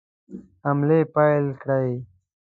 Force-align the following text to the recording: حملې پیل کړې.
حملې 0.63 0.99
پیل 1.13 1.45
کړې. 1.63 1.93